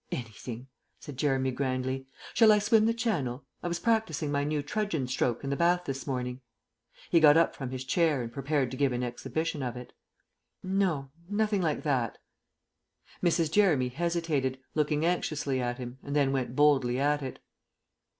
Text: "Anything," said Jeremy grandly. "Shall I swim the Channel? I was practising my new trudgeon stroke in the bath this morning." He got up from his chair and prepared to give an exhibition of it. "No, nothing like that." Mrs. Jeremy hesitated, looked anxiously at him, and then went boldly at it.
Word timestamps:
"Anything," 0.11 0.65
said 0.99 1.15
Jeremy 1.15 1.51
grandly. 1.51 2.07
"Shall 2.33 2.51
I 2.51 2.57
swim 2.57 2.87
the 2.87 2.91
Channel? 2.95 3.45
I 3.61 3.67
was 3.67 3.77
practising 3.77 4.31
my 4.31 4.43
new 4.43 4.63
trudgeon 4.63 5.05
stroke 5.07 5.43
in 5.43 5.51
the 5.51 5.55
bath 5.55 5.83
this 5.85 6.07
morning." 6.07 6.41
He 7.11 7.19
got 7.19 7.37
up 7.37 7.55
from 7.55 7.69
his 7.69 7.83
chair 7.83 8.23
and 8.23 8.33
prepared 8.33 8.71
to 8.71 8.77
give 8.77 8.93
an 8.93 9.03
exhibition 9.03 9.61
of 9.61 9.77
it. 9.77 9.93
"No, 10.63 11.11
nothing 11.29 11.61
like 11.61 11.83
that." 11.83 12.17
Mrs. 13.21 13.51
Jeremy 13.51 13.89
hesitated, 13.89 14.57
looked 14.73 14.91
anxiously 14.91 15.61
at 15.61 15.77
him, 15.77 15.99
and 16.01 16.15
then 16.15 16.31
went 16.31 16.55
boldly 16.55 16.99
at 16.99 17.21
it. 17.21 17.37